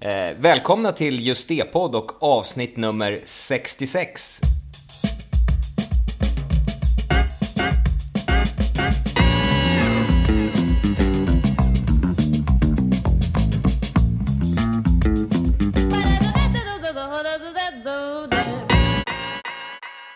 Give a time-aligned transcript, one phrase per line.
[0.00, 4.40] Eh, välkomna till Just det-podd och avsnitt nummer 66.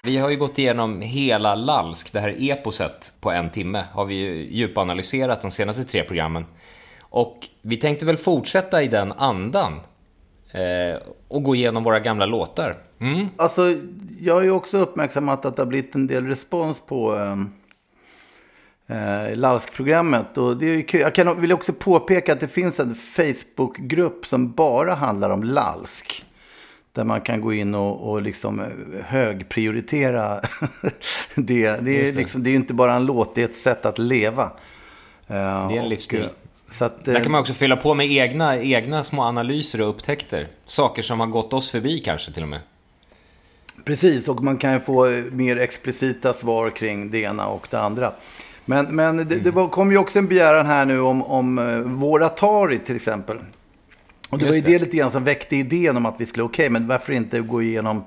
[0.03, 3.85] Vi har ju gått igenom hela Lalsk, det här eposet, på en timme.
[3.93, 6.47] Har vi ju djupanalyserat de senaste tre programmen.
[7.11, 9.81] Och vi tänkte väl fortsätta i den andan.
[10.51, 12.77] Eh, och gå igenom våra gamla låtar.
[13.37, 13.77] Alltså,
[14.21, 17.37] jag har ju också uppmärksammat att det har blivit en del respons på eh,
[18.97, 20.39] eh, Lalsk-programmet.
[20.39, 21.01] Och det är ju kul.
[21.01, 26.25] Jag kan, vill också påpeka att det finns en Facebook-grupp som bara handlar om Lalsk.
[26.93, 28.67] Där man kan gå in och, och liksom eh,
[29.05, 30.41] högprioritera
[31.35, 31.85] det.
[31.85, 34.43] Det är, liksom, det är inte bara en låt, det är ett sätt att leva.
[34.43, 34.49] Eh,
[35.29, 36.29] Det är en och, livsstil.
[36.71, 39.81] Eh, Så att, Där eh, kan man också fylla på med egna, egna små analyser
[39.81, 40.49] och upptäckter.
[40.67, 42.61] Saker som har gått oss förbi kanske till och med.
[43.85, 48.13] Precis, och man kan få eh, mer explicita svar kring det ena och det andra.
[48.65, 51.79] Men, men det, det var, kom ju också en begäran här nu om, om eh,
[51.79, 53.39] vår Atari till exempel.
[54.31, 54.73] Och det Just var ju det.
[54.73, 57.63] det lite grann som väckte idén om att vi skulle, okej, men varför inte gå
[57.63, 58.05] igenom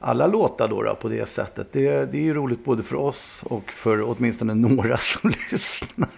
[0.00, 1.72] alla låtar då, då på det sättet?
[1.72, 6.08] Det, det är ju roligt både för oss och för åtminstone några som lyssnar.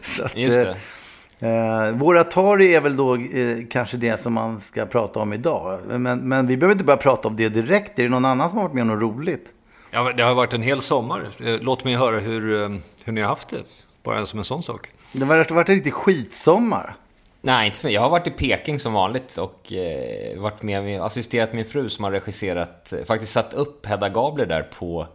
[0.00, 0.76] Så att, Just det.
[1.40, 5.32] Eh, eh, vår Atari är väl då eh, kanske det som man ska prata om
[5.32, 5.80] idag.
[5.86, 7.98] Men, men vi behöver inte börja prata om det direkt.
[7.98, 9.52] Är det någon annan som har varit med om något roligt?
[9.90, 11.28] Ja, det har varit en hel sommar.
[11.44, 13.62] Eh, Låt mig höra hur, eh, hur ni har haft det.
[14.02, 14.88] Bara som en sån sak.
[15.12, 16.96] Det har varit, en riktig skitsommar.
[17.42, 17.94] Nej, inte för mig.
[17.94, 21.88] Jag har varit i Peking som vanligt och eh, varit med, med, assisterat min fru
[21.90, 25.06] som har regisserat, eh, faktiskt satt upp Hedda Gabler där på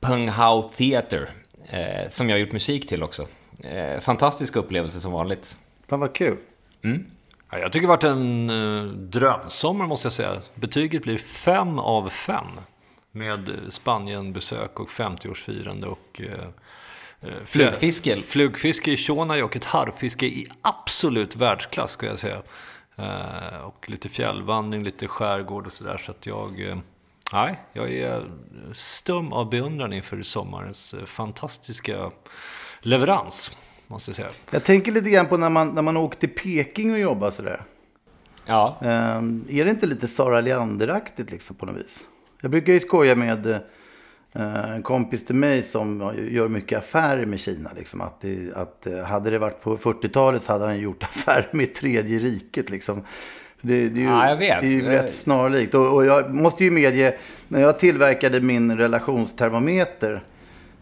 [0.00, 1.30] Peng Hao Theater.
[1.70, 3.26] Eh, som jag har gjort musik till också.
[3.58, 5.58] Eh, fantastisk upplevelse som vanligt.
[5.88, 6.36] Fan vad kul.
[7.50, 10.42] Ja, jag tycker det varit en eh, drömsommar måste jag säga.
[10.54, 12.46] Betyget blir fem av fem.
[13.10, 16.20] Med Spanienbesök och 50-årsfirande och...
[16.20, 18.22] Eh, eh, Flugfiske.
[18.22, 18.96] Flugfiske i
[19.42, 22.42] och ett harrfiske i absolut världsklass skulle jag säga.
[22.96, 25.98] Eh, och lite fjällvandring, lite skärgård och sådär.
[25.98, 26.68] Så att jag...
[26.68, 26.78] Eh,
[27.32, 28.30] nej, jag är
[28.72, 32.10] stum av beundran inför sommarens fantastiska
[32.80, 33.52] leverans.
[33.86, 34.28] Måste jag säga.
[34.50, 37.62] Jag tänker lite grann på när man, när man åker till Peking och jobbar sådär.
[38.46, 39.16] Ja, Eh,
[39.58, 42.00] är det inte lite Sara Leander-aktigt liksom på något vis?
[42.40, 43.46] Jag brukar ju skoja med
[44.32, 47.70] eh, en kompis till mig som gör mycket affärer med Kina.
[47.76, 51.48] Liksom, att det, att, eh, hade det varit på 40-talet så hade han gjort affärer
[51.50, 52.70] med Tredje riket.
[52.70, 53.02] Liksom.
[53.60, 54.60] Det, det är ju, Ja, jag vet.
[54.60, 55.74] Det är ju rätt snarlikt.
[55.74, 57.16] Och, och jag måste ju medge,
[57.48, 60.22] när jag tillverkade min relationstermometer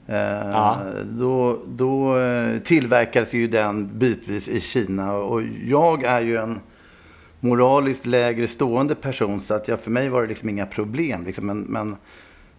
[0.06, 0.78] Ja.
[1.04, 5.14] Då, då eh, tillverkades ju den bitvis i Kina.
[5.14, 6.60] Och jag är ju en
[7.40, 9.40] moraliskt lägre stående person.
[9.40, 11.24] Så att jag, för mig var det liksom inga problem.
[11.24, 11.46] Liksom.
[11.46, 11.96] Men, men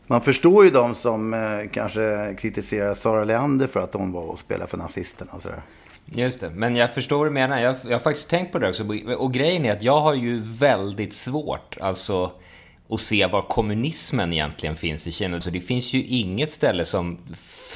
[0.08, 1.40] man förstår ju de som eh,
[1.72, 5.62] kanske kritiserar Sara Leander för att hon var och spelade för nazisterna och sådär.
[6.06, 6.50] just det.
[6.50, 7.60] Men jag förstår vad du menar.
[7.60, 8.84] Jag, jag har faktiskt tänkt på det också.
[9.18, 12.32] Och grejen är att jag har ju väldigt svårt, alltså
[12.88, 15.42] och se var kommunismen egentligen finns i Kina.
[15.42, 17.18] Så det finns ju inget ställe som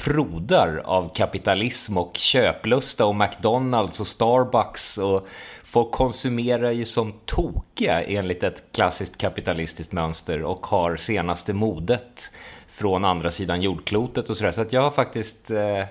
[0.04, 5.28] frodar av kapitalism och köplusta och McDonalds och Starbucks och
[5.64, 12.32] folk konsumerar ju som tokiga enligt ett klassiskt kapitalistiskt mönster och har senaste modet
[12.68, 14.52] från andra sidan jordklotet och sådär.
[14.52, 15.52] Så att jag har faktiskt...
[15.52, 15.86] Eh,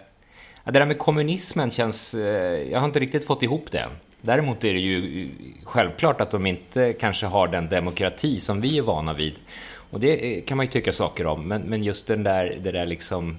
[0.64, 2.14] det där med kommunismen känns...
[2.14, 3.90] Eh, jag har inte riktigt fått ihop det än.
[4.22, 5.28] Däremot är det ju
[5.64, 9.34] självklart att de inte kanske har den demokrati som vi är vana vid.
[9.90, 11.48] Och det eh, kan man ju tycka saker om.
[11.48, 13.36] Men, men just den där, det där liksom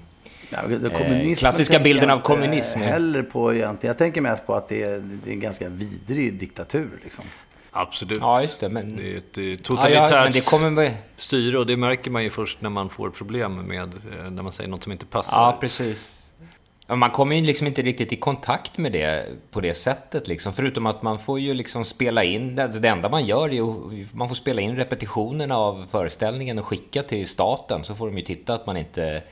[0.50, 0.58] Ja,
[0.90, 2.80] Eh, klassiska bilden av kommunism.
[2.80, 3.90] heller på egentligen.
[3.90, 6.90] Jag tänker mest på att det är, det är en ganska vidrig diktatur.
[7.04, 7.24] Liksom.
[7.70, 8.18] Absolut.
[8.20, 10.94] Ja, just det, men- Det är ett eh, Ja, totalitärt ja, men det kommer med...
[11.16, 13.92] styre och det märker man ju först när man får problem med,
[14.30, 15.38] när man säger något som inte passar.
[15.40, 16.21] Ja, precis.
[16.88, 20.52] Man kommer ju liksom inte riktigt i kontakt med det på det sättet liksom.
[20.52, 24.06] Förutom att man får ju liksom spela in, alltså det enda man gör är ju,
[24.12, 27.84] man får spela in repetitionerna av föreställningen och skicka till staten.
[27.84, 29.22] Så får de ju titta att man inte,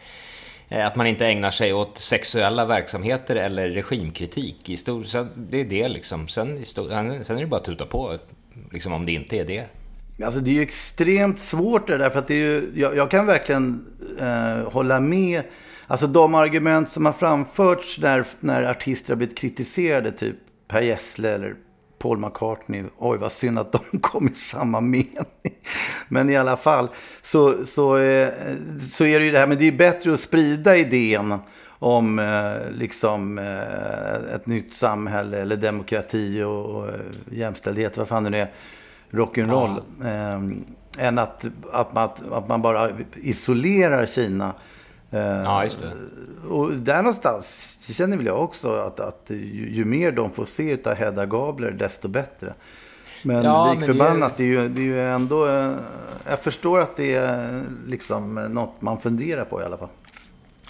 [0.68, 4.68] eh, att man inte ägnar sig åt sexuella verksamheter eller regimkritik.
[4.68, 6.28] I stor, sen, det är det liksom.
[6.28, 8.18] Sen, i stor, sen är det bara att tuta på,
[8.72, 9.64] liksom om det inte är det.
[10.24, 13.10] Alltså det är ju extremt svårt det där, för att det är ju, jag, jag
[13.10, 13.86] kan verkligen
[14.20, 15.42] eh, hålla med.
[15.90, 20.36] Alltså de argument som har framförts när, när artister har blivit kritiserade, typ
[20.68, 21.54] Per Gessle eller
[21.98, 22.84] Paul McCartney.
[22.98, 25.54] Oj, vad synd att de kom i samma mening.
[26.08, 26.88] Men i alla fall,
[27.22, 28.28] så, så, eh,
[28.90, 31.38] så är det ju det här, men det är bättre att sprida idén
[31.68, 36.88] om eh, liksom eh, ett nytt samhälle eller demokrati och, och
[37.30, 38.50] jämställdhet, vad fan det nu är,
[39.10, 39.82] rock'n'roll.
[40.04, 44.52] Eh, än att, att, man, att man bara isolerar Kina.
[45.10, 46.48] Eh, Ja, just det.
[46.48, 50.78] och där någonstans känner väl jag också att, att ju, ju mer de får se
[50.84, 52.54] av Hedda Gabler, desto bättre.
[53.22, 55.46] Men Ja, lik förbannat, det är, ju, det är ju ändå...
[55.46, 55.74] eh,
[56.30, 59.88] Jag förstår att det är liksom något man funderar på i alla fall.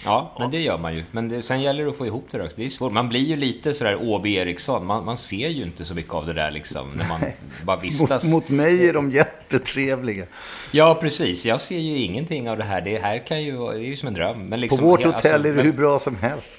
[0.05, 1.03] Ja, men det gör man ju.
[1.11, 2.55] Men det, sen gäller det att få ihop det också.
[2.57, 2.91] Det är svårt.
[2.93, 4.85] Man blir ju lite sådär Åby Eriksson.
[4.85, 6.91] Man, man ser ju inte så mycket av det där liksom.
[6.95, 7.21] När man
[7.63, 8.23] bara vistas.
[8.23, 10.25] Mot, mot mig är de jättetrevliga.
[10.71, 11.45] Ja, precis.
[11.45, 12.81] Jag ser ju ingenting av det här.
[12.81, 13.51] Det här kan ju.
[13.57, 14.37] Det är ju som en dröm.
[14.39, 16.51] Men På liksom, vårt he- hotell alltså, är det men- hur bra som helst.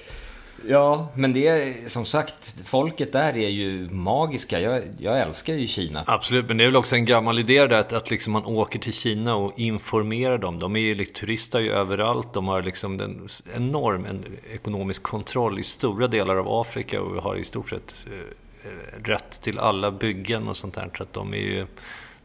[0.67, 4.59] Ja, men det är som sagt, folket där är ju magiska.
[4.59, 6.03] Jag, jag älskar ju Kina.
[6.07, 8.79] Absolut, men det är väl också en gammal idé där att, att liksom man åker
[8.79, 10.59] till Kina och informerar dem.
[10.59, 12.33] De är ju liksom, turistar ju överallt.
[12.33, 17.35] De har liksom en enorm en ekonomisk kontroll i stora delar av Afrika och har
[17.35, 20.89] i stort sett eh, rätt till alla byggen och sånt där.
[20.97, 21.67] Så att de är ju...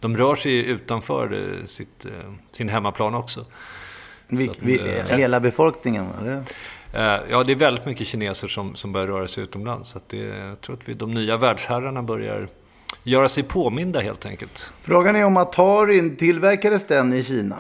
[0.01, 3.45] De rör sig ju utanför eh, sitt, eh, sin hemmaplan också.
[4.29, 6.45] Vi, att, vi, eh, hela befolkningen, eller?
[6.93, 7.01] Eh,
[7.31, 9.91] Ja, det är väldigt mycket kineser som, som börjar röra sig utomlands.
[9.91, 12.49] Så att det, jag tror att vi, de nya världsherrarna börjar
[13.03, 14.73] göra sig påminda helt enkelt.
[14.83, 17.57] Frågan är om Atari tillverkades den i Kina.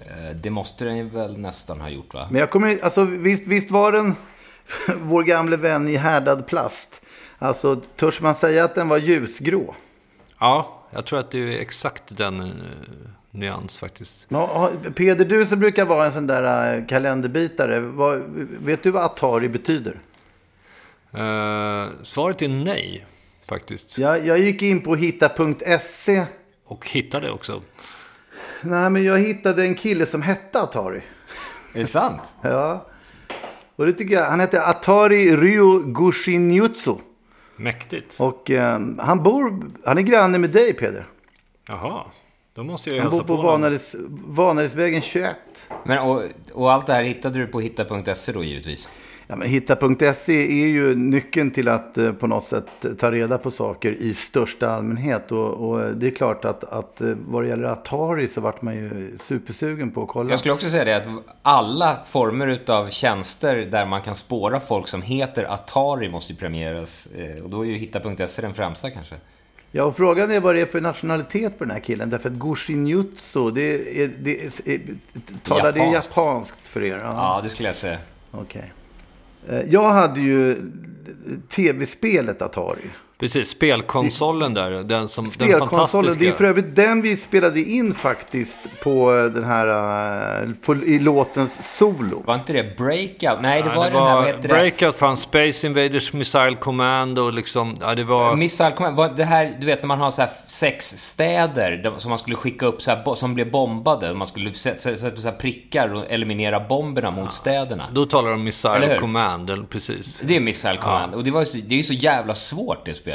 [0.00, 2.28] Eh, Det måste den ju väl nästan ha gjort, va?
[2.30, 4.14] Men jag kommer alltså visst, visst var den
[5.02, 7.02] vår gamle vän i härdad plast.
[7.38, 9.74] Alltså, törs man säga att den var ljusgrå?
[10.38, 12.46] Ja, jag tror att det är exakt den eh,
[13.32, 14.26] nyans faktiskt.
[14.28, 17.80] Ja, Peder, du som brukar vara en sån där eh, kalenderbitare.
[17.80, 18.22] Vad,
[18.60, 20.00] vet du vad Atari betyder?
[21.12, 23.06] Eh, svaret är nej,
[23.48, 23.98] faktiskt.
[23.98, 26.24] Jag, jag gick in på hitta.se.
[26.64, 27.62] Och hittade också.
[28.60, 31.02] Nej, men jag hittade en kille som hette Atari.
[31.74, 32.20] Är det sant?
[32.42, 32.86] Ja.
[33.76, 34.24] Och det tycker jag.
[34.24, 36.94] Han hette Atari Ryo Gushinjutsu.
[37.56, 38.20] Mäktigt.
[38.20, 41.06] Och eh, han bor, han är granne med dig Peder.
[41.68, 42.04] Jaha,
[42.54, 43.42] då måste jag ju Han bor hälsa på på.
[43.42, 43.96] Vanades,
[44.26, 45.36] Vanadisvägen 21.
[45.84, 46.22] Men, och,
[46.52, 48.88] och allt det här hittade du på hitta.se då givetvis?
[49.26, 53.50] Ja, men hitta.se är ju nyckeln till att eh, på något sätt ta reda på
[53.50, 55.32] saker i största allmänhet.
[55.32, 58.74] Och, och det är klart att, att eh, vad det gäller Atari så vart man
[58.74, 60.30] ju supersugen på att kolla.
[60.30, 61.06] Jag skulle också säga det att
[61.42, 67.06] alla former utav tjänster där man kan spåra folk som heter Atari måste ju premieras.
[67.06, 69.14] Eh, Och då är ju hitta.se den främsta kanske.
[69.74, 72.10] Ja, och frågan är vad det är för nationalitet på den här killen.
[72.10, 74.80] Därför att Gushinjutsu, det är, det är, är,
[75.42, 76.68] talar det Japanskt.
[76.68, 76.98] för er?
[77.04, 77.98] Ja, det skulle jag säga.
[78.30, 78.72] Okej.
[79.48, 80.70] Eh, Jag hade ju
[81.48, 82.80] tv-spelet Atari.
[83.22, 84.70] Precis, spelkonsolen där.
[84.70, 86.20] Den, som, den Spelkonsolen, fantastiska.
[86.20, 89.68] det är för övrigt den vi spelade in faktiskt på den här,
[90.42, 92.22] eh, på, i låtens solo.
[92.26, 93.42] Var inte det Breakout?
[93.42, 94.48] Nej, det Ja, var den här, vad heter det?
[94.48, 98.36] Breakout fanns Space Invaders Missile Command och liksom, ja det var...
[98.36, 102.08] Missile Command, var det här, du vet när man har så här sex städer som
[102.08, 104.14] man skulle skicka upp så här, som blev bombade.
[104.14, 107.84] Man skulle sätta sätta så här prickar och eliminera bomberna mot städerna.
[107.92, 108.98] Då talar de Missile?
[108.98, 110.22] Command, eller, precis.
[110.24, 111.14] Det är Missile Command.
[111.14, 113.11] Och det, var, så- det är ju så jävla svårt det spelet.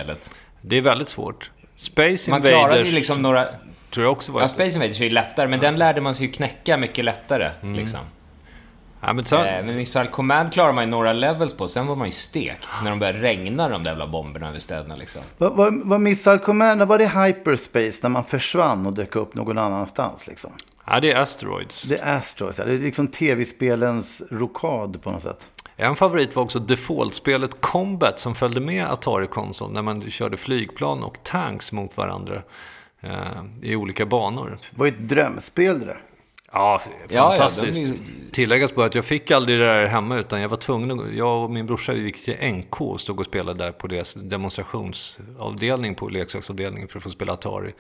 [0.62, 1.52] Det är väldigt svårt.
[1.76, 3.46] Space Man Invaders klarade ju liksom några...
[3.90, 4.42] tror jag också var...
[4.42, 7.52] Ja, Space Invaders är ju lättare, men den lärde man sig ju knäcka mycket lättare.
[7.62, 8.00] Liksom.
[9.02, 11.96] ja, men sen, Eh, men Missile Command klarar man ju några levels på, sen var
[11.96, 15.22] man ju stekt när de började regna de där jävla bomberna över städerna liksom.
[15.38, 19.58] Vad, vad, vad Missile Commander, var det hyperspace när man försvann och dök upp någon
[19.58, 20.52] annanstans liksom?
[20.90, 21.84] ja, det är Asteroids.
[21.84, 22.66] Det är Astros, ja.
[22.66, 25.48] det är liksom tv-spelens rokad på något sätt.
[25.80, 31.24] En favorit var också default-spelet Combat som följde med Atari-konsoln när man körde flygplan och
[31.24, 32.42] tanks mot varandra
[33.02, 33.12] eh,
[33.62, 34.60] i olika banor.
[34.72, 36.02] Det var ju ett drömspel det där.
[36.52, 37.78] Ja, ja, fantastiskt.
[37.84, 41.00] de är- Tilläggas på att jag fick aldrig det där hemma utan jag var tvungen
[41.00, 43.88] att, jag och min brorsa vi gick till NK och stod och spelade där på
[43.88, 47.74] deras demonstrationsavdelning på leksaksavdelningen för att få spela Atari.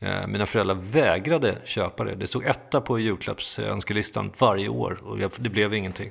[0.00, 2.14] Eh, Mina föräldrar vägrade köpa det.
[2.14, 6.10] Det stod etta på julklappsönskelistan varje år och det blev ingenting.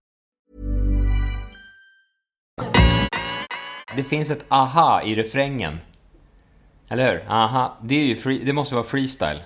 [3.95, 5.77] Det finns ett aha i refrängen.
[6.89, 7.23] Eller hur?
[7.29, 7.77] Aha.
[7.81, 9.43] Det, är ju free, det måste vara freestyle.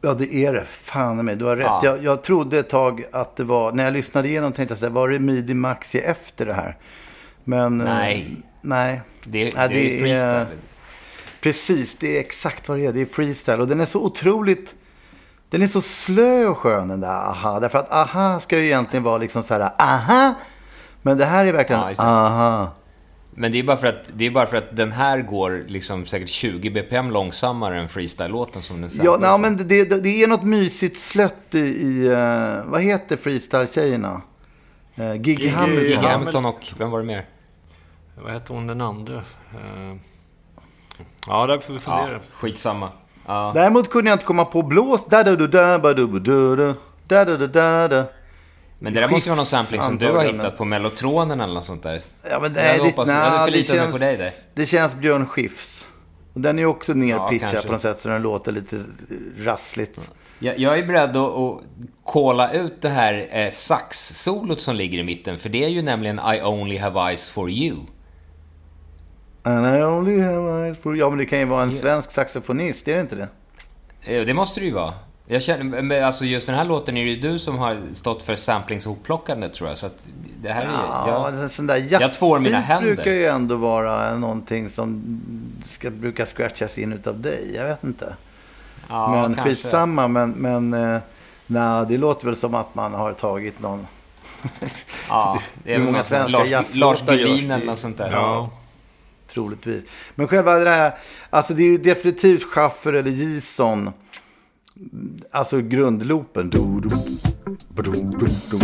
[0.00, 0.64] Ja, det är det.
[0.64, 1.66] Fan mig, du har rätt.
[1.66, 1.80] Ja.
[1.84, 4.84] Jag, jag trodde ett tag att det var, när jag lyssnade igenom tänkte jag så
[4.84, 6.76] här, var det Midi Maxi efter det här?
[7.44, 7.80] Men...
[7.80, 8.36] eh, Nej.
[8.60, 9.00] nej.
[9.24, 10.46] Det, Ja, det, är freestyle.
[11.40, 12.92] Precis, det är exakt vad det är.
[12.92, 13.60] Det är freestyle.
[13.60, 14.74] Och den är så otroligt...
[15.50, 17.60] Den är så slö och skön den där aha.
[17.60, 20.34] Därför att aha ska ju egentligen vara liksom så här aha.
[21.02, 22.02] Men det här är verkligen Ja, det.
[22.02, 22.70] aha.
[23.34, 26.06] Men det är, bara för att, det är bara för att den här går liksom
[26.06, 30.28] säkert 20 bpm långsammare än freestyle-låten som den Ja, samplar nej, men det, det, är
[30.28, 34.22] något mysigt slött i, i eh, vad heter freestyle-tjejerna?
[34.98, 35.84] Uh, Gigi Hamilton.
[35.84, 37.26] Gigi Hamilton och, vem var det mer?
[38.22, 39.16] Vad hette hon den andra?
[39.16, 39.96] Eh,
[41.26, 42.12] Ja, där får vi fundera.
[42.12, 42.88] Ja, skitsamma.
[43.26, 43.52] Ja.
[43.54, 45.06] Däremot kunde jag inte komma på blås.
[45.06, 46.74] Da da da da da da
[47.06, 48.04] da da da da da.
[48.82, 51.54] Men det där måste ju vara någon sampling som du har hittat på Mellotronen eller
[51.54, 52.02] något sånt där.
[52.30, 54.30] Ja, men Jag det, hoppas- jag det, förlitat mig känns, på dig där.
[54.54, 55.86] det känns Björn Skifs.
[56.34, 57.66] Den är ju också nerpitchad kanske.
[57.66, 58.76] på något sätt så den låter lite
[59.38, 60.10] rassligt.
[60.38, 61.60] Jag, jag är beredd att, att
[62.04, 66.18] kolla ut det här eh, sax-solot som ligger i mitten, för det är ju nämligen
[66.34, 67.76] I only have eyes for you.
[69.42, 70.96] And I only have eyes for...
[70.96, 73.28] Ja, men det kan ju vara en svensk saxofonist, är det inte det?
[74.16, 74.94] Eh, Det måste det ju vara.
[75.32, 78.22] Jag känner, men alltså just den här låten är det ju du som har stått
[78.22, 79.78] för samplingshoppplockandet tror jag.
[79.78, 80.08] Så att
[80.42, 82.94] det här är Ja, jag, sån där jag tvår mina händer.
[82.94, 85.20] brukar ju ändå vara någonting som
[85.64, 87.52] ska brukar scratchas in utav dig.
[87.54, 88.16] Jag vet inte.
[88.88, 89.54] ja, men kanske.
[89.54, 90.08] skitsamma.
[90.08, 91.00] Men, men eh,
[91.46, 93.86] nej, det låter väl som att man har tagit någon...
[95.08, 97.54] Ja, det är Hur många svenska Lars, jazzlåtar Lars det?
[97.54, 98.12] eller något sånt där.
[98.12, 98.50] Ja.
[99.26, 99.84] Troligtvis.
[100.14, 100.92] Men själva det här,
[101.30, 103.92] alltså det är ju definitivt Schaffer eller Gison.
[105.30, 106.50] Alltså grundloopen.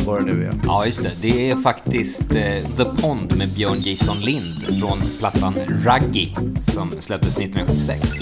[0.06, 0.52] Vad det nu är.
[0.64, 1.12] Ja, just det.
[1.22, 6.28] Det är faktiskt eh, The Pond med Björn Jason Lind från plattan Raggy
[6.74, 8.18] som släpptes 1976.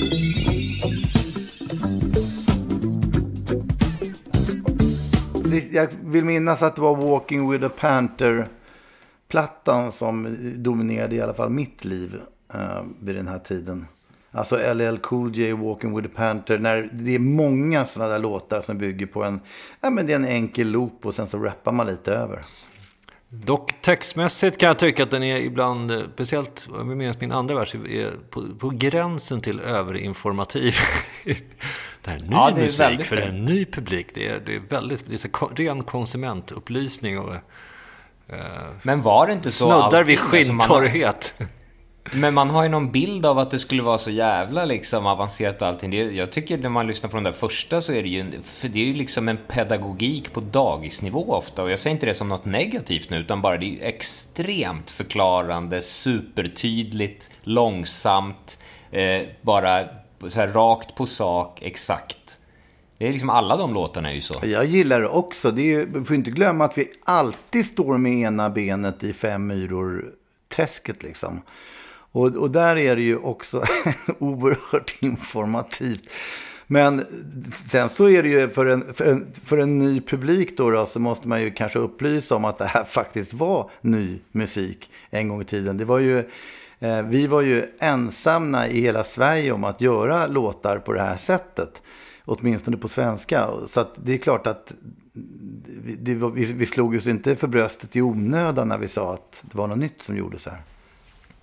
[5.44, 11.34] Det, jag vill minnas att det var Walking with a Panther-plattan som dominerade i alla
[11.34, 12.20] fall mitt liv
[12.54, 13.86] eh, vid den här tiden.
[14.36, 16.58] Alltså LL Cool J, Walking with a Panther.
[16.58, 19.40] När det är många sådana där låtar som bygger på en,
[19.80, 22.44] ja, men det är en enkel loop och sen så rappar man lite över.
[23.28, 27.32] Dock textmässigt kan jag tycka att den är ibland, eh, speciellt om jag minns min
[27.32, 30.74] andra vers, är på, på gränsen till överinformativ.
[31.24, 33.22] det här är ny Ja, det är musik väldigt för det.
[33.22, 34.06] en ny publik.
[34.14, 37.34] Det är, det är väldigt, det är så ren konsumentupplysning och
[38.82, 41.48] Men var det inte så snuddar vid alltid?
[42.12, 45.62] Men man har ju någon bild av att det skulle vara så jävla liksom avancerat
[45.62, 45.90] och allting.
[45.90, 48.42] Det, jag tycker när man lyssnar på de där första så är det ju, en-
[48.42, 51.62] för det är ju liksom en pedagogik på dagisnivå ofta.
[51.62, 54.90] Och jag säger inte det som något negativt nu, utan bara det är ju extremt
[54.90, 58.58] förklarande, supertydligt, långsamt,
[58.90, 59.84] eh, bara
[60.28, 62.18] så här rakt på sak, exakt.
[62.98, 64.34] Det är liksom alla de låtarna är ju så.
[64.42, 65.50] Jag gillar det också.
[65.50, 69.12] Det är, ju- vi får inte glömma att vi alltid står med ena benet i
[69.12, 70.04] fem myror
[70.48, 71.42] träsket liksom.
[72.16, 73.62] Och, och där är det ju också
[74.18, 76.10] oerhört informativt.
[76.66, 77.04] Men
[77.70, 80.86] sen så är det ju för en, för en, för en ny publik då, då,
[80.86, 85.28] så måste man ju kanske upplysa om att det här faktiskt var ny musik en
[85.28, 85.76] gång i tiden.
[85.76, 86.18] Det var ju,
[86.78, 91.16] eh, vi var ju ensamma i hela Sverige om att göra låtar på det här
[91.16, 91.82] sättet.
[92.24, 93.48] Åtminstone på svenska.
[93.66, 94.72] Så att det är klart att
[95.12, 99.44] det det, vi, vi slog oss inte för bröstet i onödan när vi sa att
[99.50, 100.60] det var något nytt som gjordes här.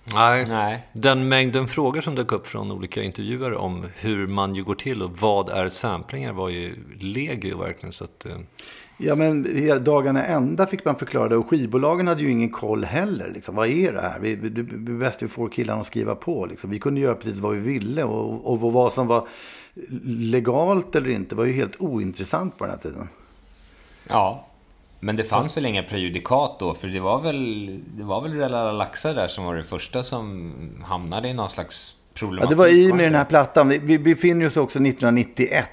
[0.04, 0.46] Nej.
[0.48, 0.88] Nej.
[0.92, 5.02] Den mängden frågor som dök upp från olika intervjuare om hur man ju går till
[5.02, 7.92] och vad är samplingar var ju legio verkligen.
[7.92, 8.36] Så att, eh...
[8.98, 9.46] Ja, men
[9.84, 11.36] dagarna ända fick man förklara det.
[11.36, 13.30] Och skivbolagen hade ju ingen koll heller.
[13.34, 13.54] Liksom.
[13.54, 14.18] Vad är det här?
[14.20, 16.46] Vi, vi, vi bäst ju får killarna att skriva på.
[16.46, 16.70] Liksom.
[16.70, 18.04] Vi kunde göra precis vad vi ville.
[18.04, 19.28] Och, och vad som var
[20.04, 23.08] legalt eller inte var ju helt ointressant på den här tiden.
[24.08, 24.46] Ja,
[25.04, 25.54] men det fanns så.
[25.54, 26.74] väl inga prejudikat då?
[26.74, 30.52] För det var väl, det var väl Rella Laxa där som var det första som
[30.84, 32.46] hamnade i någon slags problematik.
[32.46, 33.68] Ja, det var i med den här plattan.
[33.68, 35.70] Vi befinner oss också 1991.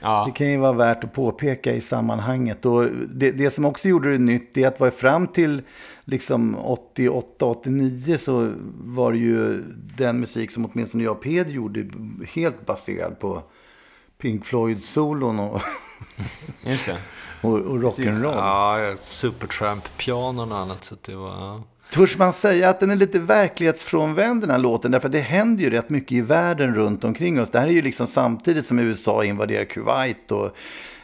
[0.00, 0.24] Ja.
[0.26, 2.66] Det kan ju vara värt att påpeka i sammanhanget.
[2.66, 5.62] Och det, det som också gjorde det nytt är att var fram till
[6.04, 6.56] liksom
[6.96, 8.52] 88-89 så
[8.84, 9.62] var det ju
[9.96, 11.88] den musik som åtminstone jag och Peder gjorde
[12.34, 13.42] helt baserad på
[14.18, 15.60] Pink Floyd-solon och,
[16.64, 16.98] Just det.
[17.40, 18.36] Och, och rock'n'roll.
[18.36, 20.84] Ja, Supertramp-pianon och annat.
[20.84, 21.62] Så det var...
[21.92, 24.90] Törs man säga att den är lite verklighetsfrånvänd den här låten?
[24.90, 27.50] Därför att det händer ju rätt mycket i världen runt omkring oss.
[27.50, 30.44] Det här är ju liksom samtidigt som USA invaderar Kuwait och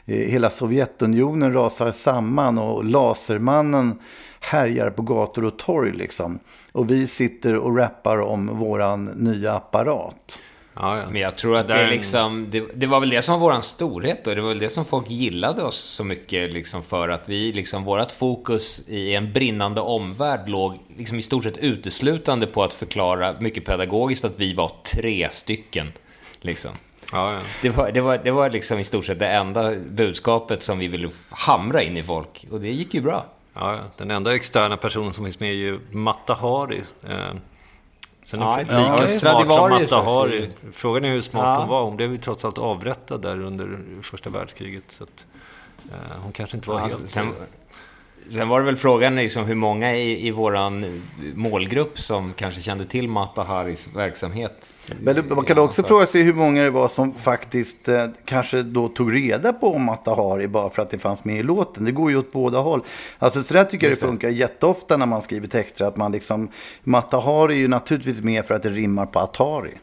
[0.07, 3.99] eh, hela Sovjetunionen rasar samman och Lasermannen
[4.41, 6.39] härjar på gator och torg liksom.
[6.73, 10.39] Och vi sitter och rappar om våran nya apparat.
[10.75, 11.05] Ja, ja.
[11.11, 13.61] Men jag tror att det, är liksom, det, det, var väl det som var vår
[13.61, 17.29] storhet och det var väl det som folk gillade oss så mycket liksom för att
[17.29, 22.63] vi, liksom, vårt fokus i en brinnande omvärld låg liksom i stort sett uteslutande på
[22.63, 25.93] att förklara mycket pedagogiskt att vi var tre stycken.
[26.41, 26.71] Liksom.
[27.13, 27.41] Ja, ja.
[27.63, 30.89] Det, var, det, var, det var liksom i stort sett det enda budskapet som vi
[30.89, 33.27] ville hamra in i folk och det gick ju bra.
[33.55, 36.83] Ja, den enda externa personen som finns med är ju Matta Hari.
[38.33, 39.97] Sen är Ja, lika smart som också.
[39.97, 40.51] Hari.
[40.73, 41.57] Frågan är hur smart Ja.
[41.61, 41.83] hon var.
[41.85, 44.85] Hon blev ju trots allt avrättad där under första världskriget.
[44.89, 45.27] Så att,
[45.91, 47.11] eh, hon kanske inte var Ja, helt...
[47.11, 47.35] sen,
[48.31, 51.03] sen var det väl frågan liksom hur många i, i våran
[51.35, 54.67] målgrupp som kanske kände till Mata Haris verksamhet.
[55.01, 58.89] Men man kan också fråga sig hur många det var som faktiskt eh, kanske då
[58.89, 61.85] tog reda på om Matta Hari bara för att det fanns med i låten.
[61.85, 62.83] Det går ju åt båda håll.
[63.19, 65.85] Alltså så där tycker jag det funkar jätteofta när man skriver texter.
[65.85, 66.49] Att man liksom,
[66.85, 69.75] Matta Hari är ju naturligtvis med för att det rimmar på Atari.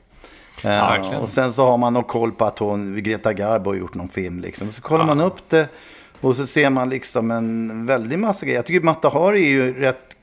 [0.63, 1.21] Eh, verkligen.
[1.21, 4.10] och sen så har man någon koll på att hon, Greta Garbo har gjort någon
[4.10, 4.39] film.
[4.39, 4.71] Liksom.
[4.71, 5.69] Så kollar man upp det
[6.22, 8.58] och så ser man liksom en väldig massa grejer.
[8.58, 10.18] Jag tycker Matta Hari är ju rätt,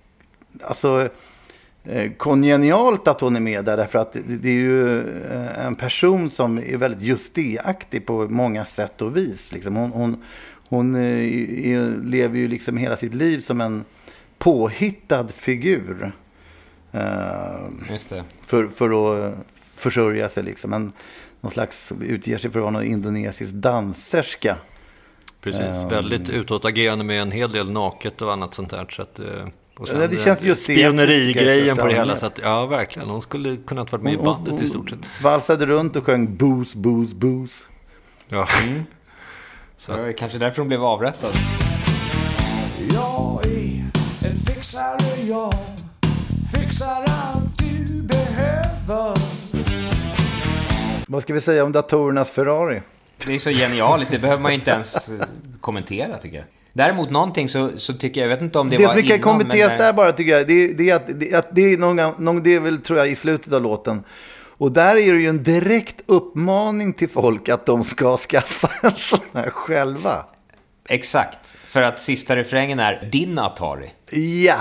[0.61, 1.09] alltså
[1.85, 3.77] eh, kongenialt att hon är med där.
[3.77, 8.65] Därför att det, är ju eh, en person som är väldigt just det-aktig på många
[8.65, 9.53] sätt och vis.
[9.53, 9.77] Liksom.
[9.77, 10.23] Hon, hon,
[10.69, 13.85] hon eh, är, lever ju liksom hela sitt liv som en
[14.39, 16.13] påhittad figur.
[18.47, 19.35] För, för att
[19.75, 20.73] försörja sig liksom.
[20.73, 20.93] En,
[21.41, 24.57] någon slags, utger sig för att vara någon indonesisk danserska.
[25.41, 25.89] Precis, Ehm.
[25.89, 28.87] väldigt utåtagerande med en hel del naket och annat sånt där.
[28.91, 29.25] Så att, eh,
[29.79, 32.17] och Ja, det känns just spionerigrejen på det hela.
[32.17, 33.09] Så att, ja, verkligen.
[33.09, 34.99] Hon skulle kunnat varit med i bandet i stort sett.
[35.23, 37.65] valsade runt och sjöng booze, booze, booze.
[38.29, 38.49] Ja.
[39.79, 41.33] Så det var kanske därför hon blev avrättad.
[42.93, 43.85] Jag är
[44.29, 45.53] en fixare, jag
[46.55, 49.17] fixar allt du behöver.
[51.09, 52.83] Vad ska vi säga om datorernas Ferrari?
[53.27, 55.27] Det är så genialiskt, det behöver man ju inte ens eh,
[55.61, 56.47] kommentera tycker jag.
[56.73, 59.21] Däremot någonting så, så tycker jag, jag vet inte om det, Det, var som kan
[59.21, 62.25] kommenteras men, där bara tycker jag, det, det är att, det, att det är någon,
[62.25, 64.05] någon, det är väl tror jag i slutet av låten.
[64.59, 68.95] Och där är det ju en direkt uppmaning till folk att de ska skaffa en
[68.95, 70.27] sån här själva.
[70.89, 73.91] Exakt, för att sista refrängen är din Atari.
[74.45, 74.57] Ja,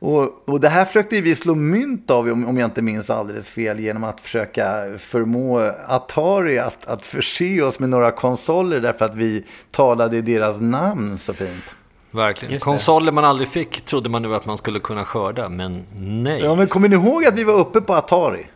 [0.00, 3.48] och, och det här försökte vi slå mynt av, om, om jag inte minns alldeles
[3.50, 9.14] fel, genom att försöka förmå Atari att, att förse oss med några konsoler därför att
[9.14, 11.64] vi talade i deras namn så fint.
[12.10, 12.54] Verkligen.
[12.54, 12.60] Det.
[12.60, 16.40] Konsoler man aldrig fick trodde man nu att man skulle kunna skörda, men nej.
[16.44, 18.46] Ja, men kommer ni ihåg att vi var uppe på Atari?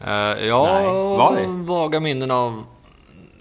[0.00, 0.10] Eh,
[0.46, 1.46] ja, Nej, var det?
[1.66, 2.62] vaga minnen av...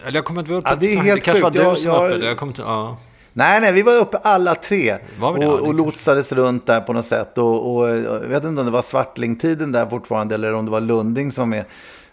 [0.05, 0.63] Eller jag kommer inte ihåg.
[0.65, 1.61] Ja, det är helt kanske var sjukt.
[1.63, 2.25] du Jag- som jag- var uppe.
[2.25, 2.61] Jag kommer inte...
[2.61, 2.97] Ja.
[3.37, 4.97] Nej, nej, vi var uppe alla tre.
[5.19, 7.37] Var och, det och lotsades runt där på något sätt.
[7.37, 10.81] Och, och jag vet inte om det var Svartlingtiden där fortfarande eller om det var
[10.81, 11.65] Lunding som var med.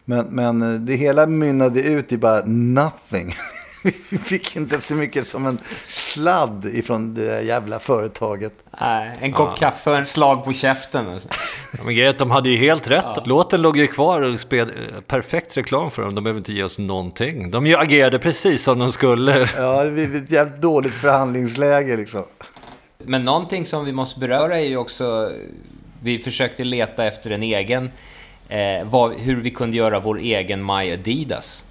[0.05, 3.35] Men, men det hela mynnade ut i bara nothing.
[4.09, 8.53] vi fick inte så mycket som en sladd ifrån det där jävla företaget.
[8.81, 11.09] Nej, en kopp kaffe och en slag på käften.
[11.09, 11.29] Alltså.
[11.79, 13.27] Ja, men grejen de hade ju helt rätt.
[13.27, 16.15] Låten låg ju kvar och spelade eh, perfekt reklam för dem.
[16.15, 17.51] De behöver inte ge oss någonting.
[17.51, 19.49] De ju agerade precis som de skulle.
[19.57, 22.25] Ja, det blev ett jävligt dåligt förhandlingsläge liksom.
[22.99, 25.33] Men någonting som vi måste beröra är ju också...
[26.03, 27.91] Vi försökte leta efter en egen...
[28.49, 31.65] Eh, vad, hur vi kunde göra vår egen My Adidas.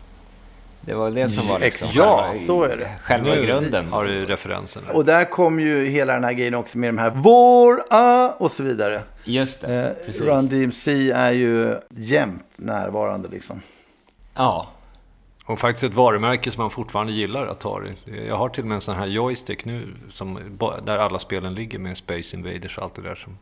[0.85, 2.89] Det var det som var liksom Ja, själva, så är det.
[3.01, 3.85] själva Nu grunden.
[3.87, 4.83] Har du referensen?
[4.93, 8.63] Och där kom ju hela den här grejen också med de här våra och så
[8.63, 9.01] vidare.
[9.23, 10.21] Just det, Eh, precis.
[10.21, 13.61] Run DMC är ju jämt närvarande liksom.
[14.33, 14.67] Ja,
[15.45, 17.93] Och faktiskt ett varumärke som man fortfarande gillar, Atari.
[18.27, 20.39] Jag har till och med en sån här joystick nu, som,
[20.85, 23.37] där alla spelen ligger med Space Invaders och allt det där som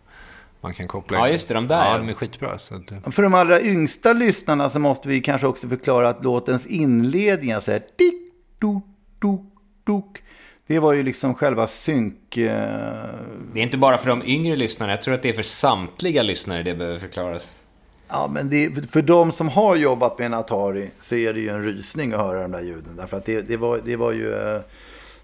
[0.61, 1.33] man kan koppla Ja, in.
[1.33, 1.97] just det, de där, Ja, ja.
[1.97, 2.59] de är skitbra.
[2.59, 6.23] Så att, eh, För de allra yngsta lyssnarna så måste vi kanske också förklara att
[6.23, 8.83] låtens inledning, så här, tick, duk,
[9.21, 9.41] duk,
[9.83, 10.23] duk.
[10.67, 12.37] Det var ju liksom själva synk...
[12.37, 12.49] Eh,
[13.53, 14.91] det är inte bara för de yngre lyssnarna.
[14.93, 17.51] Jag tror att det är för samtliga lyssnare det behöver förklaras.
[18.09, 21.49] ja, men det, för de som har jobbat med en Atari så är det ju
[21.49, 22.95] en rysning att höra de där ljuden.
[22.97, 24.33] Därför att det, det, var, det var ju...
[24.33, 24.61] Eh,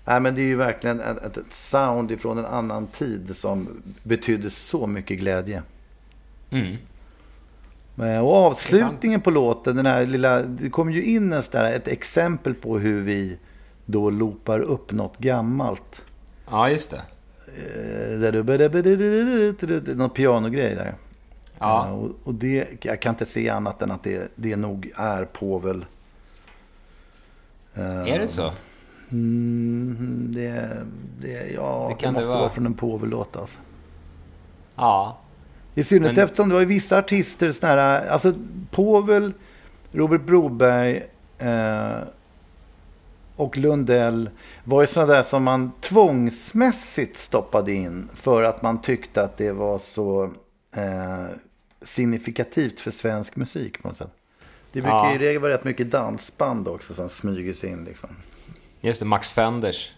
[0.08, 4.50] nej, men det är ju verkligen ett, ett, sound ifrån en annan tid som betydde
[4.50, 5.64] så mycket glädje.
[6.50, 6.78] Mm.
[7.98, 11.88] Eh, Och avslutningen på låten, den här lilla, det kom ju in en där, ett
[11.88, 13.38] exempel på hur vi
[13.86, 16.02] då loopar upp något gammalt.
[16.50, 17.02] Ja, just det.
[17.48, 18.32] Eh, Där
[19.68, 20.94] du, någon pianogrej där.
[21.60, 21.88] Ja.
[21.88, 25.26] Eh, Och, och det, jag kan inte se annat än att det, det nog är
[25.26, 25.86] Povel.
[27.76, 28.52] Är det så?
[29.12, 30.70] Mm, det,
[31.22, 32.40] det, ja, Det det, måste vara.
[32.40, 33.60] vara från en Povel-låt alltså.
[34.76, 35.18] Ja.
[35.76, 38.34] I synnerhet Men- eftersom det var vissa artister, såna här, alltså
[38.72, 39.34] Povel,
[39.92, 41.04] Robert Broberg
[41.38, 41.98] eh,
[43.36, 44.30] och Lundell
[44.64, 49.52] var ju sådana där som man tvångsmässigt stoppade in för att man tyckte att det
[49.52, 50.24] var så
[50.76, 51.26] eh,
[51.82, 54.12] signifikativt för svensk musik på något sätt.
[54.72, 55.14] Det brukar Ja.
[55.16, 58.10] i regel vara rätt mycket dansband också som smyger sig in liksom.
[58.88, 59.92] Just det, Max Fenders.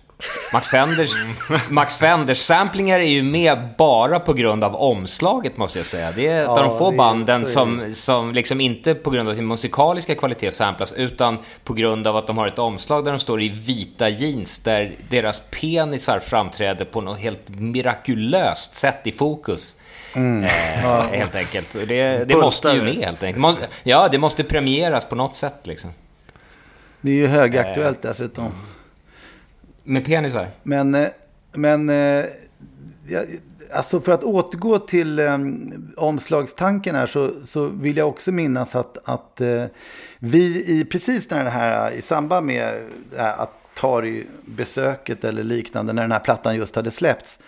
[0.54, 1.10] Max Fenders,
[1.70, 6.12] Max Fenders samplingar är ju med bara på grund av omslaget måste jag säga.
[6.12, 9.34] Det är ett av Ja, de få banden som, som liksom inte på grund av
[9.34, 13.20] sin musikaliska kvalitet samplas utan på grund av att de har ett omslag där de
[13.20, 19.76] står i vita jeans där deras penisar framträder på något helt mirakulöst sätt i fokus.
[20.16, 21.74] Eh, Helt enkelt.
[21.88, 23.58] Det, det måste ju med helt enkelt.
[23.84, 25.90] Ja, det måste premieras på något sätt liksom.
[27.02, 28.52] Det är ju högaktuellt dessutom.
[29.90, 30.48] Med penisar?
[30.64, 31.08] Men, eh,
[31.52, 32.26] men eh,
[33.08, 33.22] ja,
[33.74, 39.10] alltså för att återgå till um, omslagstanken här så, så vill jag också minnas att,
[39.10, 39.64] att uh,
[40.20, 46.02] vi i precis när det här, i samband med uh, här Atari-besöket eller liknande, när
[46.02, 47.40] den här plattan just hade släppts,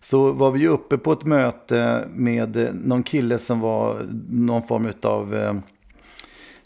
[0.00, 4.92] så var vi ju uppe på ett möte med någon kille som var någon form
[5.02, 5.60] av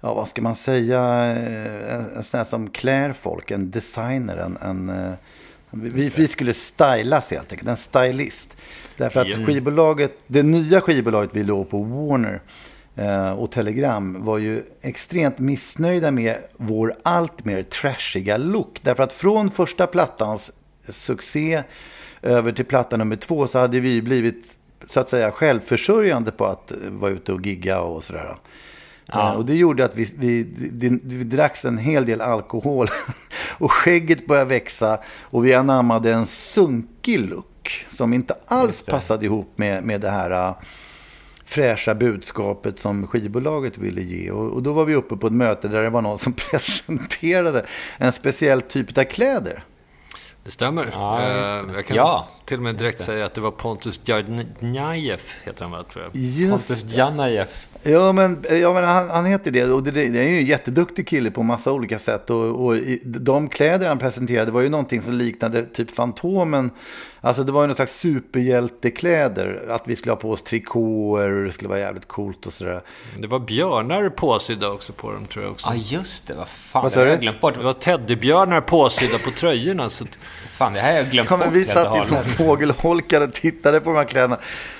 [0.02, 1.00] ja, vad ska man säga,
[1.36, 5.12] eh, en, sån här som klär folk, en designer, en, en eh,
[5.70, 8.56] vi, vi skulle stylas helt enkelt, en stylist.
[8.96, 12.40] Därför att skivbolaget, det nya skivbolaget vi låg på, Warner
[12.96, 18.80] eh, och Telegram, var ju extremt missnöjda med vår allt mer trashiga look.
[18.82, 20.52] Därför att från första plattans
[20.88, 21.62] succé
[22.22, 24.56] över till platta nummer två så hade vi blivit
[24.88, 28.36] så att säga självförsörjande på att vara ute och gigga och sådär.
[29.12, 30.42] Eh, Och det gjorde att vi, vi,
[30.72, 32.88] vi, vi dracks en hel del alkohol.
[33.58, 34.98] och skägget började växa.
[35.22, 37.86] Och vi anammade en sunkig look.
[37.90, 40.54] Som inte alls passade ihop med, med det här äh,
[41.44, 44.30] fräscha budskapet som skivbolaget ville ge.
[44.30, 47.66] Och, och då var vi uppe på ett möte där det var någon som presenterade
[47.98, 49.64] en speciell typ av kläder.
[50.44, 50.90] Det stämmer.
[50.92, 51.72] Ja, just Eh, det.
[51.74, 52.28] jag kan Ja.
[52.44, 56.50] till och med direkt säga att det var Pontus Jarnajev, heter han väl, tror jag.
[56.50, 57.48] Pontus Janajev.
[57.88, 59.64] Ja, men, ja, men han, han heter det.
[59.64, 62.30] Och det, det är ju en jätteduktig kille på massa olika sätt.
[62.30, 66.70] Och, och i, de kläder han presenterade var ju någonting som liknade typ Fantomen.
[67.20, 69.66] Alltså det var ju någon slags superhjältekläder.
[69.68, 72.80] Att vi skulle ha på oss trikåer och det skulle vara jävligt coolt och sådär.
[73.20, 75.68] Det var björnar påsydda också på dem, tror jag också.
[75.68, 76.34] Ja, just det.
[76.34, 77.54] Vad fan, Vad det har jag glömt bort.
[77.54, 79.88] Det var teddybjörnar påsydda på tröjorna.
[79.88, 80.18] Så att,
[80.58, 83.90] Fan, det här har jag glömt Ja, vi satt ju som fågelholkar och tittade på
[83.90, 84.38] de här kläderna.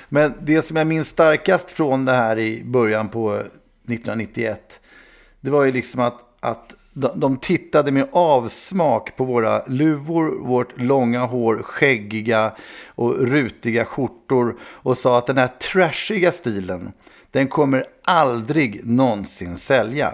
[0.09, 4.79] Men det som jag minns starkast från det här i början på 1991.
[5.41, 10.77] Det var ju liksom att, att de, de tittade med avsmak på våra luvor, vårt
[10.77, 12.51] långa hår, skäggiga
[12.87, 14.57] och rutiga skjortor.
[14.61, 16.91] Och sa att den här trashiga stilen,
[17.31, 20.13] den kommer aldrig någonsin sälja.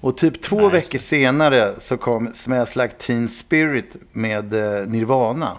[0.00, 5.56] Och typ två veckor senare så kom Smells Like Teen Spirit med eh, Nirvana.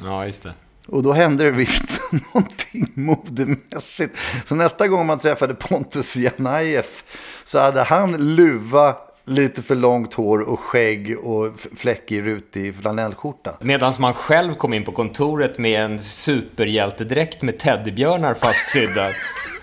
[0.00, 0.54] Ja, just det.
[0.88, 2.00] Och då hände det visst
[2.34, 4.16] någonting modemässigt.
[4.44, 7.04] Så nästa gång man träffade Pontus Janajef
[7.44, 13.56] så hade han luva, lite för långt hår och skägg och fläckig rutig flanellskjorta.
[13.60, 19.08] Medan man själv kom in på kontoret med en superhjältedräkt med teddybjörnar fastsydda.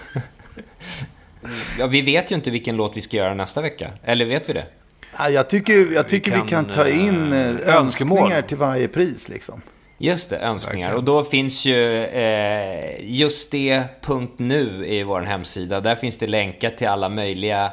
[1.79, 3.91] ja, vi vet ju inte vilken låt vi ska göra nästa vecka.
[4.03, 4.65] Eller vet vi det?
[5.17, 8.17] Ja, jag tycker, jag tycker vi kan, kan, ta in önskemål.
[8.17, 9.29] önskningar till varje pris.
[9.29, 9.61] Liksom.
[9.97, 10.93] Just det, önskningar.
[10.93, 15.81] Och då finns ju eh, just det.nu i vår hemsida.
[15.81, 17.71] Där finns det länkar till alla möjliga,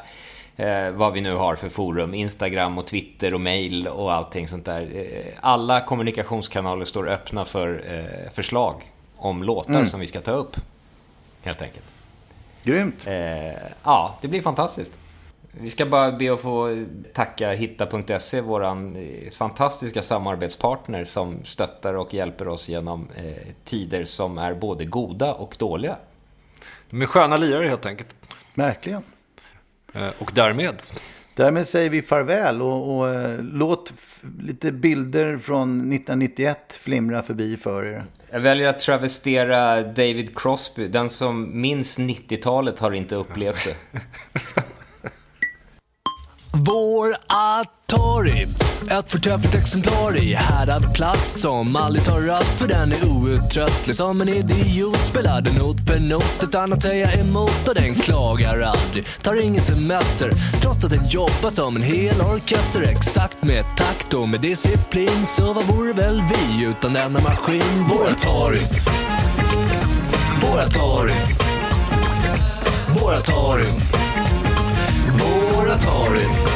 [0.57, 2.15] eh, vad vi nu har för forum.
[2.15, 5.13] Instagram och Twitter och mail och allting sånt där.
[5.41, 8.75] Alla kommunikationskanaler står öppna för eh, förslag
[9.17, 10.57] om låtar som vi ska ta upp.
[11.43, 12.00] Helt enkelt.
[12.71, 13.07] Grymt.
[13.07, 13.53] Eh,
[13.85, 14.93] ja, det blir fantastiskt.
[15.53, 22.15] Vi ska bara be att få tacka Hitta.se, våran eh, fantastiska samarbetspartner som stöttar och
[22.15, 25.97] hjälper oss genom eh, tider som är både goda och dåliga.
[26.91, 28.15] De är sköna lirare helt enkelt.
[28.55, 29.03] Verkligen.
[29.95, 30.83] Eh, Och därmed,
[31.35, 33.93] Därmed säger vi farväl och, och eh, låt
[34.41, 38.05] lite bilder från 1991 flimra förbi för er.
[38.31, 40.89] Jag väljer att travestera David Crosby.
[40.89, 44.01] Den som minns 90-talet har inte upplevt det.
[46.53, 48.47] Vår Atari,
[48.91, 53.97] ett förträffligt exemplar i härdad plast som aldrig tar rast för den är outtröttlig.
[53.97, 59.07] Som en idiot spelar not för not utan att säga emot och den klagar aldrig.
[59.23, 60.31] Tar ingen semester
[60.63, 65.27] trots att den jobbar som en hel orkester exakt med takt och med disciplin.
[65.37, 67.87] Så vad vore väl vi utan denna maskin?
[67.89, 68.67] Vår Atari,
[70.43, 71.15] vår Atari,
[73.01, 74.00] vår Atari.
[75.87, 76.50] Vår Atari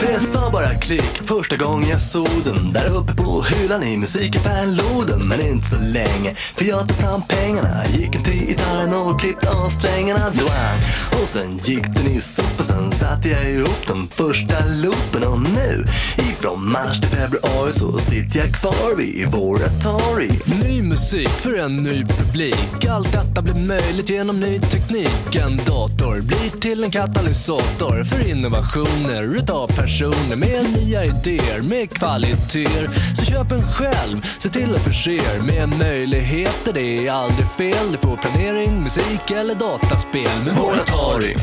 [0.00, 2.72] det sa bara klick första gången jag såg den.
[2.72, 6.34] Där uppe på hyllan i musikaffären Men inte så länge.
[6.56, 10.28] För jag tog fram pengarna Gick in till gitarren och klippte av strängarna.
[10.28, 10.78] Doang.
[11.22, 15.32] Och sen gick den i sopen Sen satte jag ihop den första loopen.
[15.32, 15.84] Och nu
[16.16, 20.30] ifrån mars till februari Så sitter jag kvar vid vår Atari.
[20.62, 22.86] Ny musik för en ny publik.
[22.90, 25.36] Allt detta blir möjligt genom ny teknik.
[25.36, 29.22] En dator blir till en katalysator För innovationer.
[29.22, 32.88] Utav personer Med nya idéer, med kvaliteter.
[33.16, 37.92] Så köp en själv, se till att förse er Med möjligheter, det är aldrig fel
[37.92, 40.44] Du får planering, musik eller dataspel.
[40.44, 41.36] Med vår Atari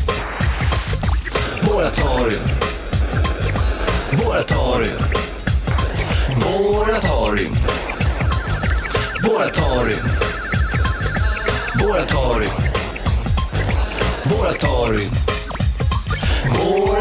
[1.61, 2.37] Vår Atari
[4.11, 4.89] Vår Atari
[6.43, 7.47] Vår Atari
[9.23, 9.95] Vår Atari
[12.05, 12.47] Atari
[14.45, 15.09] Atari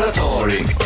[0.09, 0.83] Atari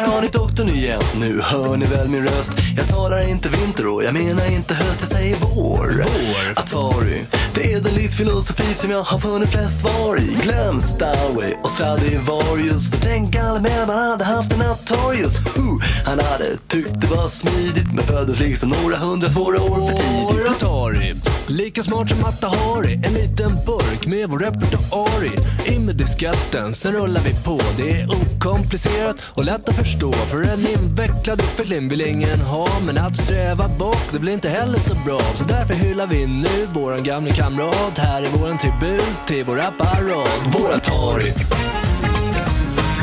[0.00, 2.50] här har ni doktorn igen, nu hör ni väl min röst.
[2.76, 5.86] Jag talar inte vinter och jag menar inte höst, jag säger vår.
[5.96, 6.52] Vår?
[6.56, 10.36] Atari, det är den livsfilosofi som jag har funnit flest svar i.
[10.42, 15.38] Glöm Stowaway och Stradivarius För tänk alla med man hade haft en Atarius.
[15.56, 19.96] Huh, Han hade tyckt det var smidigt men föddes liksom några hundra svåra år för
[19.96, 20.46] tidigt.
[20.50, 21.14] Atari,
[21.50, 25.30] lika smart som Atahari En liten burk med vår repertoari
[25.66, 27.60] In med disketten, sen rullar vi på.
[27.76, 32.68] Det är okomplicerat och lätt att förstå För en invecklad utveckling vill ingen ha.
[32.86, 35.20] Men att sträva bak, det blir inte heller så bra.
[35.20, 37.98] Så därför hyllar vi nu våran gamla kamrat.
[37.98, 40.40] Här är våran tribut till vår apparat.
[40.54, 41.32] Vår Atari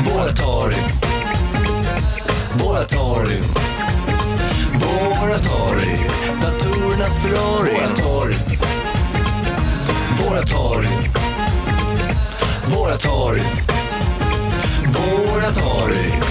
[0.06, 0.82] Vår Atari
[2.58, 3.40] Vår Atari
[4.74, 6.17] Vår Atari Datorernas Ferrari Vår Atari
[6.98, 7.74] Bruna Ferrari.
[7.74, 8.34] Våra torg.
[10.20, 10.88] Våra torg.
[12.66, 13.42] Våra torg.
[14.86, 16.27] Våra torg.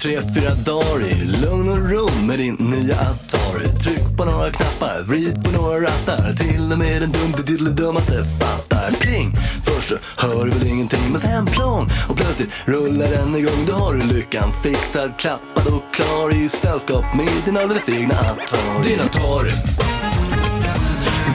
[0.00, 3.66] Tre, fyra dagar i lugn och ro med din nya Atari?
[3.66, 6.32] Tryck på några knappar, vrid på några rattar.
[6.32, 8.90] Till och med den dumpe-diddle-dummaste fattar.
[9.00, 9.36] Pling!
[9.64, 11.88] Först så hör du väl ingenting, men sen plong!
[12.08, 13.66] Och plötsligt rullar den igång.
[13.68, 18.88] Då har du lyckan fixad, klappad och klar i sällskap med din alldeles egna Atari.
[18.88, 19.50] Din Atari.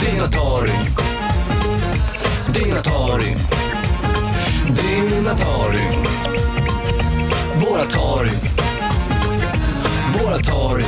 [0.01, 0.71] Din Atari.
[2.53, 2.75] Din Atari.
[2.75, 3.35] Din Atari.
[4.67, 5.81] Din Atari.
[7.61, 8.54] Vår Atari.
[10.35, 10.83] Våra torg.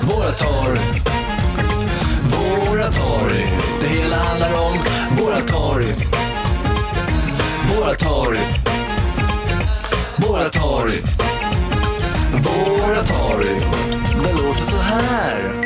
[0.00, 1.02] Våra torg.
[2.32, 4.78] våra torg, Det hela handlar om
[5.18, 5.86] våra torg.
[7.76, 8.38] Våra torg.
[10.16, 11.02] Våra torg.
[12.32, 13.60] Våra torg.
[14.24, 15.65] Det låter så här.